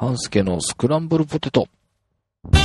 [0.00, 1.66] 半助のスクランブルポテト。
[2.52, 2.60] は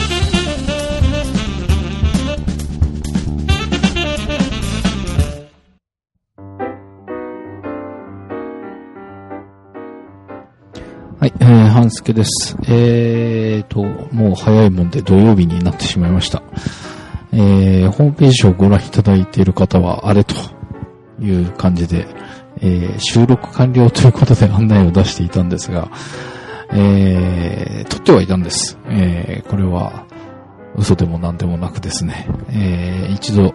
[11.25, 12.55] い、えー、半助です。
[12.67, 13.81] えーと、
[14.13, 16.43] もう早いもんで土曜日になってしまいました。
[17.31, 20.35] えー、ホームページをご覧いただいている方は、あれと
[21.19, 22.05] いう感じで、
[22.57, 25.89] えー、収録完了ということで案内を出していたんですが、
[26.75, 28.77] えー、撮ってはいたんです。
[28.87, 30.05] えー、これは
[30.75, 33.53] 嘘でも何でもなくですね、えー、一度、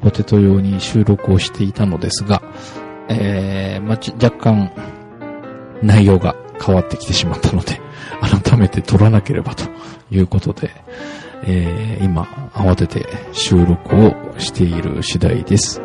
[0.00, 2.42] ポテト用に収録をしていたのですが、
[3.08, 4.72] えー、まち、若干、
[5.82, 7.80] 内容が変わってきてしまったので、
[8.42, 9.64] 改めて撮らなければと
[10.10, 10.70] いうことで、
[11.44, 12.22] えー、今、
[12.54, 15.82] 慌てて収録をしている次第です。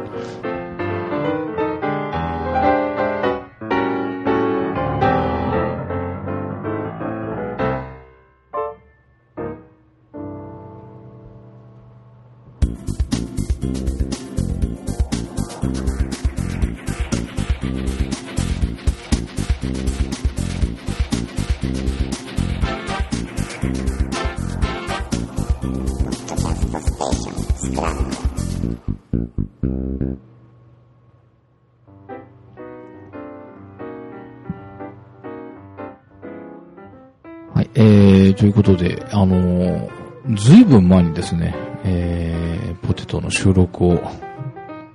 [37.54, 39.90] はい、えー、ということで、あのー、
[40.36, 44.00] ずいぶん前にですね、えー、ポテトの収録を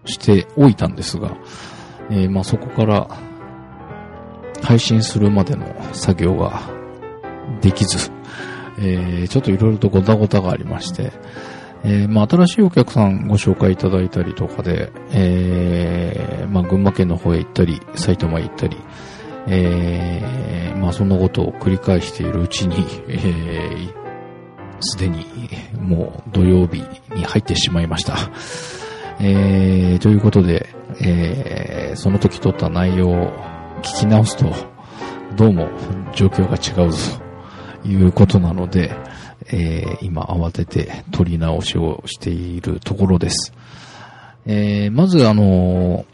[0.05, 1.37] しておいたんですが、
[2.11, 3.09] えー、まあそこから
[4.63, 6.61] 配信するまでの作業が
[7.61, 8.13] できず、
[8.79, 11.13] えー、ちょっといろいろとごたごたがありまして、
[11.85, 18.77] えー、まあ新しいお客さんご紹介いただいたりとかで、えー、まあ群馬県の方へ行ったり、埼玉へ行ったり、
[19.49, 23.89] えー、まあそんなことを繰り返しているうちに、え、
[24.81, 25.25] すでに
[25.81, 26.83] もう土曜日
[27.15, 28.17] に入ってしまいました。
[29.21, 30.69] えー、ということで、
[31.01, 33.33] え、その時撮った内容を
[33.83, 34.53] 聞き直すと、
[35.37, 35.69] どうも
[36.15, 36.99] 状況が違うぞ
[37.83, 38.93] ということなので、
[39.49, 43.53] えー、今慌てて撮り直しをしているところです。
[44.47, 46.05] えー、まずあの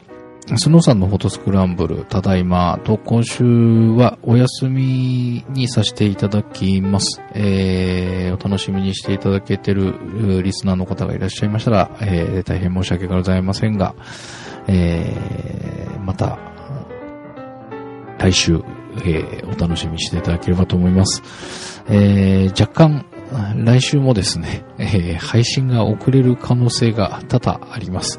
[0.56, 7.20] スノーさんのフォトスクランブル、ただいま、と今週はお休みにさせていただきます。
[7.34, 13.94] えー、お楽しみにしていただけてるリスナーの方がいらっしゃいましたら、えー、大変申し訳ございませんが、
[14.68, 16.38] えー、また、
[18.18, 18.62] 来週、
[19.04, 21.82] えー、お楽しみにしていただければと思います。
[21.90, 23.04] えー、若干、
[23.56, 28.18] 来週もですね、えー、配信が遅れる可能性が多々あります。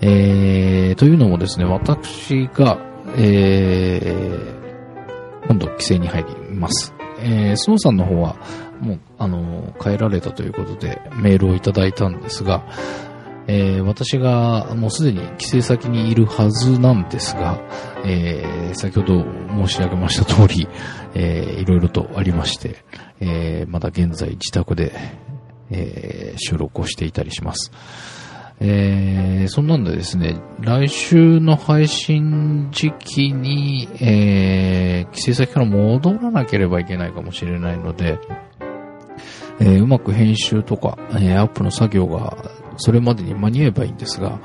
[0.00, 2.78] えー、というのもですね、私が、
[3.16, 6.94] えー、今度帰省に入ります。
[7.20, 8.36] えー、スノーさんの方は、
[8.80, 12.64] もう、あの、帰られたということでメールをいただいたんですが、
[13.46, 17.60] えー、私がもうすでに帰省先にいるはずなんですが、
[18.04, 19.24] えー、先ほど
[19.66, 20.68] 申し上げました通り、
[21.14, 22.76] えー、いろいろとありまして、
[23.20, 24.92] えー、まだ現在自宅で、
[25.70, 27.70] え、収録をしていたりします。
[28.60, 38.18] えー、そんなんでですね、来週の配信時期に、えー、帰省先から戻らなければいけないかもしれないので、
[39.60, 42.36] えー、うまく編集とか、えー、アップの作業が
[42.76, 44.38] それまでに間に合えばいいんですが、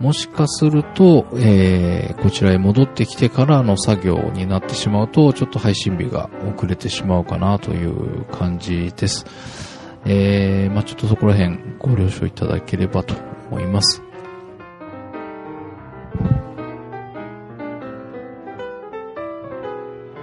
[0.00, 9.24] もしかすると、えー、こちらへ戻ってきてからの作業になってしまうと、ちょっと配信日が遅れてしまうかなという感じです。
[10.04, 13.14] えー、まあちょっとそこら辺ご了承いただければと
[13.50, 14.02] 思います。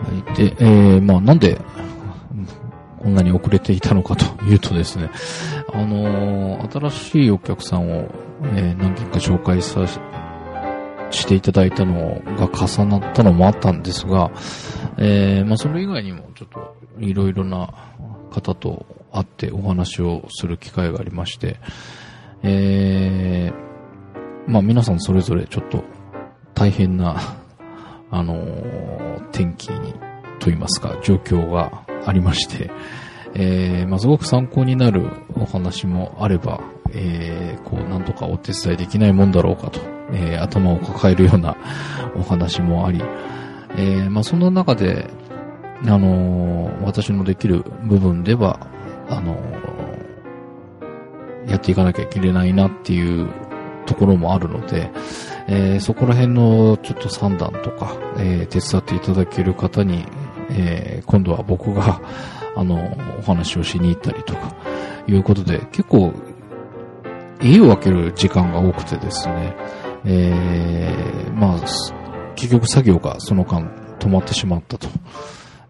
[0.04, 0.38] はい。
[0.38, 1.60] で、えー、まあなんで、
[3.02, 5.10] こんなに遅れていたのかというとですね、
[5.74, 8.10] あのー、新しいお客さんを、
[8.56, 9.88] えー、何件か紹介さ
[11.10, 14.32] していただいたのが重なったのもあったんですが、
[15.00, 17.74] えー、まあそれ以外にもちょっといろいろな
[18.30, 21.58] 方と会ってお話をする機会がありまして、
[22.44, 23.52] え、
[24.46, 25.84] まあ皆さんそれぞれちょっと
[26.54, 27.20] 大変な、
[28.12, 29.94] あの、天気に、
[30.40, 32.72] と言いますか、状況がありまして、
[33.34, 35.06] えー、まあすごく参考になる
[35.36, 36.62] お話もあれば、
[36.94, 39.80] えー、こう、なんとかお手伝いできないもんだろうかと、
[40.12, 41.56] えー、頭を抱えるような
[42.16, 43.02] お話もあり、
[43.78, 45.10] えー、まあそんな中で、
[45.88, 48.60] あの、私のできる部分では、
[49.10, 49.38] あの、
[51.48, 53.30] やっていかなきゃいけないなっていう
[53.86, 54.92] ところもあるので、
[55.48, 60.06] えー、そこら辺のちょっと算段とか、えー、手伝っていただける方に、
[60.52, 62.02] えー、今度は僕が、
[62.56, 64.54] あの、お話をしに行ったりとか、
[65.08, 66.14] いうことで、結構、
[67.42, 69.56] 家を空ける時間が多くてですね、
[70.06, 71.60] えー、まあ、
[72.36, 74.88] 結局作業がその間止まってしまったと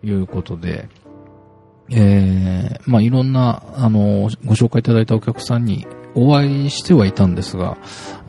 [0.03, 0.87] いうことで、
[1.89, 5.85] えー、まあいろんな、あの、ご紹介いただいたお客さんに
[6.15, 7.77] お会いしてはいたんですが、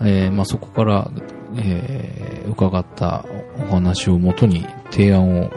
[0.00, 1.10] えー、まあそこから、
[1.56, 3.24] えー、伺った
[3.58, 5.50] お話をもとに提案を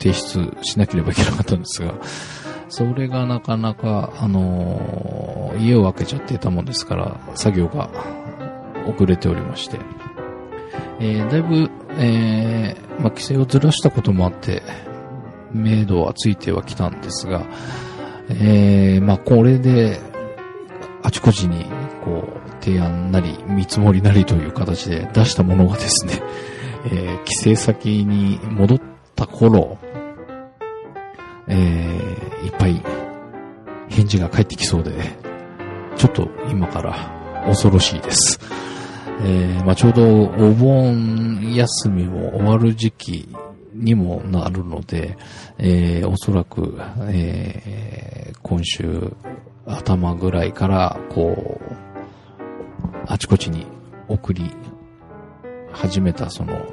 [0.00, 1.94] 提出しなければいけなかったんですが、
[2.68, 7.90] それがなかなか、あの家を開けちゃっていたもんですから、作業が
[8.86, 9.78] 遅れておりまして、
[11.00, 14.62] えー、だいぶ、えー、まあ、規制をずらしたこともあって、
[15.52, 17.44] 明度はついてはきたんですが、
[18.28, 19.98] えー、まあ、これで、
[21.02, 21.64] あちこちに、
[22.04, 26.22] こう、提案なり、見積もりなりという形で出したものがですね、
[26.84, 28.80] えー、帰省先に戻っ
[29.16, 29.78] た頃、
[31.50, 32.82] えー、いっぱい
[33.88, 34.92] 返事が返ってきそうで、
[35.96, 38.38] ちょっと今から恐ろしいです。
[39.22, 43.28] えー、まあ、ちょうどお盆休みも終わる時期
[43.74, 45.18] にもなるので、
[45.58, 49.12] えー、おそらく、えー、今週
[49.66, 51.74] 頭ぐらいから、こう、
[53.06, 53.66] あちこちに
[54.08, 54.50] 送り
[55.72, 56.66] 始めたその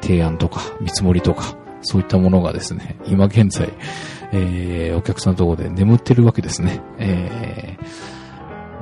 [0.00, 3.72] 提案とか見積もりとか、そういったものがですね、今現在、
[4.32, 6.80] えー、お客さんのところで眠ってるわけですね。
[6.98, 7.78] え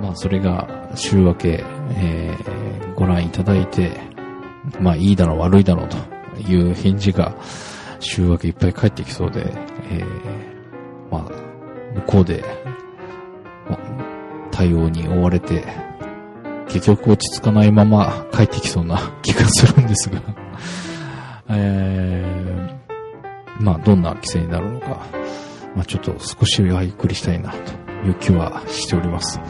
[0.00, 3.92] ー、まあそれが週明け、えー、ご覧いただいて、
[4.80, 5.96] まあいいだろう悪いだろうと
[6.40, 7.36] いう返事が
[8.00, 9.52] 週明けいっぱい返ってきそうで、
[9.90, 11.22] えー、まあ
[11.94, 12.44] 向こうで、
[13.68, 13.78] ま、
[14.50, 15.64] 対応に追われて、
[16.68, 20.20] 結局落ち着かないまま帰ってきそうな気がするんですが
[21.50, 22.77] えー、
[23.60, 25.06] まあどんな規制になるのか、
[25.74, 27.72] まあちょっと少しはゆっくりしたいなと
[28.06, 29.40] いう気はしております。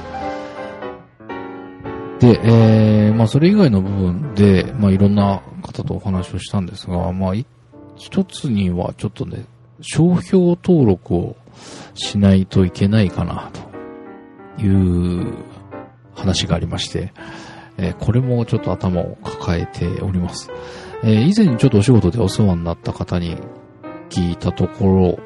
[2.20, 7.34] で、えー、まあそれ以外の部分で、まあいろんな方とお話をしたんですが、まあ
[7.96, 9.46] 一つにはちょっとね、
[9.80, 11.36] 商標登録を
[11.94, 13.50] しないといけないかな
[14.56, 15.34] という
[16.14, 17.12] 話がありまして、
[17.76, 20.50] えー、これもちょっと頭を抱えております。
[21.04, 23.36] えー、以前にちょっとお仕事でお世話になった方に
[24.08, 25.18] 聞いたところ、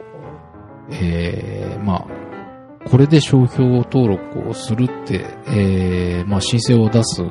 [0.90, 7.30] えー、まあ、これで商標登録をするって、えー、まあ申請を出すん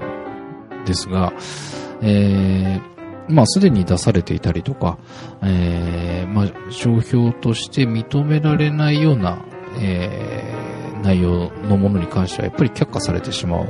[0.85, 1.33] ですが、
[2.01, 4.97] えー、まあすでに出されていたりとか、
[5.43, 9.45] えー、まあ商標として認められないような、
[9.79, 13.67] えー、内容のものに関してはやっぱり却下されてしまう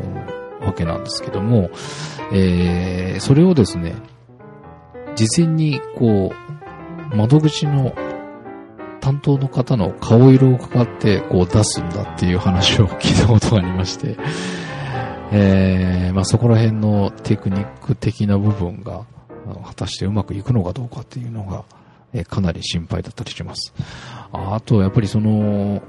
[0.64, 1.72] わけなんですけども、
[2.32, 3.96] えー、それをですね、
[5.16, 6.61] 事前にこう、
[7.14, 7.94] 窓口の
[9.02, 14.18] 担当の方の顔色をかかってこう出すんだっていう話を聞いたことがありまして、
[15.34, 19.06] えー、まあそこら辺のテクニック的な部分が
[19.66, 21.64] 果たしてうまくいくのかどうかっていうのが、
[22.14, 23.74] えー、かなり心配だったりします。
[24.32, 25.82] あとやっぱりその、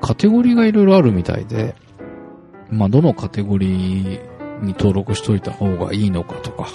[0.00, 1.74] カテゴリーがいろいろあるみたいで、
[2.70, 6.68] まあどのカテゴリーに登録しといた方がいいのかとか、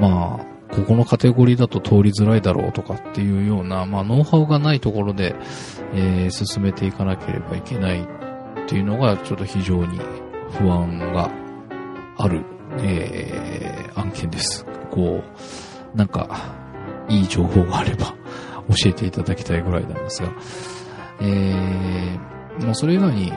[0.00, 5.34] まあここのカテゴリーだと通りづらいだろうとかっていうような、まあ、ノウハウがないところで、
[5.94, 8.06] えー、進めていかなければいけないっ
[8.68, 9.98] ていうのが、ちょっと非常に
[10.52, 11.30] 不安が
[12.16, 12.44] ある、
[12.78, 14.64] えー、案件です。
[14.90, 15.22] こ
[15.94, 16.28] う、なんか、
[17.08, 18.14] いい情報があれば
[18.68, 20.32] 教えていただきたいぐらいなんですが、
[21.20, 23.32] えー、まあ、それ以外に、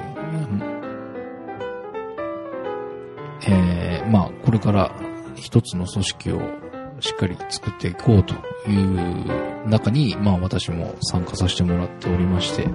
[3.48, 4.92] えー、まあ、これから
[5.36, 6.63] 一つの組織を
[7.04, 8.34] しっかり作っていこうと
[8.70, 12.66] いう中に、まあ私も参加させてもらっておりまして、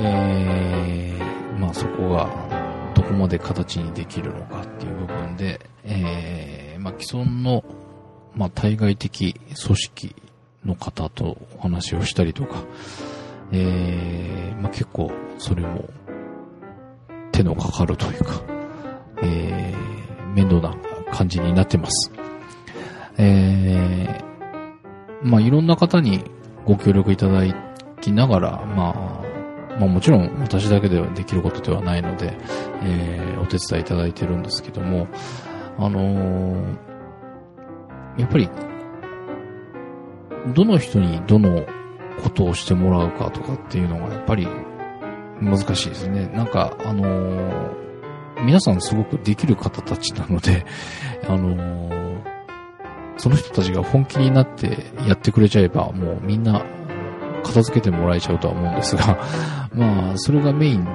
[0.00, 7.62] えー、まあそこがどこまで形にできるのかっていう部分で、えー、まあ既存の、
[8.34, 10.16] まあ対外的組織
[10.64, 12.64] の方とお話をしたりとか、
[13.52, 15.86] えー、まあ結構それも
[17.30, 18.42] 手のかかるというか、
[19.22, 20.74] えー、面倒な
[21.12, 22.17] 感じになってます。
[23.18, 26.24] えー、まあいろんな方に
[26.64, 27.42] ご協力いただ
[28.00, 28.90] きながら、ま
[29.76, 32.36] あ、まあもちろん私だけではできることではないので、
[32.82, 35.08] えー、お手伝いいただいてるんですけども、
[35.78, 38.48] あのー、やっぱり、
[40.54, 41.66] どの人にどの
[42.22, 44.46] ことをしてもらうかとかっていうのがやっぱり
[45.40, 46.26] 難しいですね。
[46.28, 50.64] なんか、あのー、皆さんすごくできる方たちなので、
[51.28, 51.97] あのー
[53.18, 56.64] その人たちが本気になってやってくれちゃえば、もうみんな
[57.42, 59.18] 片付けてもらえちゃうとは思うんですが、
[59.74, 60.86] まあ、それがメイン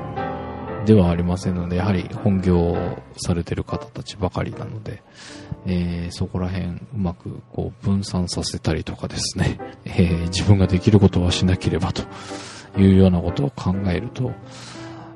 [0.86, 2.76] ではありませんので、やはり本業
[3.18, 5.04] されてる方たちばかりなので、
[5.66, 12.04] えー、そこら辺うまくこう分散させたりとかですね、 えー、自分ができることはしなければと
[12.78, 14.32] いうようなことを考えると、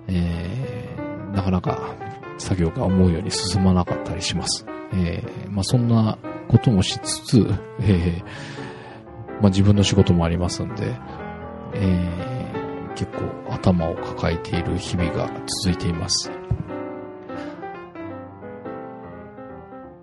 [0.08, 1.96] えー、なかなか
[2.38, 4.66] 作業が思うように進まなかったりします。
[4.94, 7.48] えー、まあ、そんなこともしつつ、
[7.80, 8.24] えー、
[9.42, 10.96] まあ、自分の仕事もありますんで、
[11.74, 15.30] えー、結構頭を抱えている日々が
[15.64, 16.32] 続いています。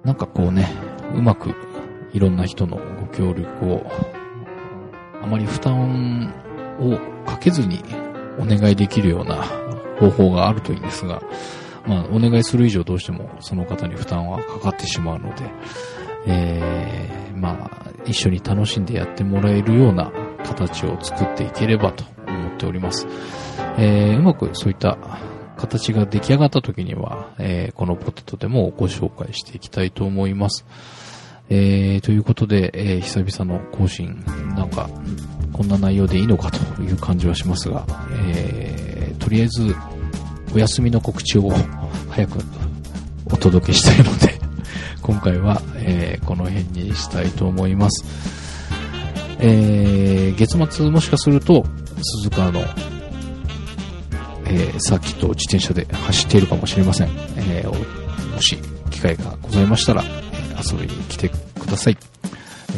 [0.04, 0.70] なんかこうね、
[1.14, 1.54] うまく
[2.12, 3.90] いろんな人のご協力を、
[5.22, 6.32] あまり負担
[6.78, 7.82] をかけずに
[8.38, 9.42] お願いできるような
[9.98, 11.22] 方法があるといいんですが、
[11.86, 15.50] まあ、お願いする以上どうしてもその方に負担はかかってしまうので、
[16.26, 20.12] えー、まあ、一緒に楽しんでやってもらえるような
[20.44, 23.06] 形を作っていければと思っております。
[23.78, 24.98] えー、うまくそういった
[25.56, 30.64] 形が出来上がった時には、えー、このポテトでもご紹介していきたいと思います。
[31.50, 34.24] えー、ということで、えー、久々の更新、
[34.56, 34.88] なんか、
[35.52, 37.86] こんな内容でいいのかという感じはしますが、
[38.34, 39.74] えー、とりあえず、
[40.54, 41.50] お休みの告知を
[42.10, 42.38] 早く
[43.26, 44.13] お届けしたいの
[45.04, 48.04] 今回は、えー、この辺にしたいと思います。
[49.38, 51.66] えー、月末もしかすると、
[52.02, 52.60] 鈴鹿の、
[54.46, 57.10] えー、サーキットを自転車で走っているかもしれません。
[57.36, 57.66] え、
[58.34, 58.56] もし
[58.90, 61.98] 機会がございましたら、遊びに来てください。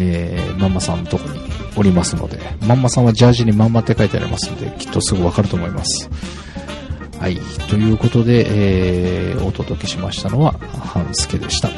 [0.01, 1.39] えー、マンマさんのとこに
[1.77, 6.11] おりますので、マンマさんはジャージにマンマって書いてありますので、きっとすぐわかると思います。
[7.21, 7.39] はい。
[7.69, 11.71] ということで、えー、お届けしましたのは、半助でした。